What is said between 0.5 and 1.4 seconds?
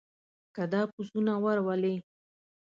که دا پسونه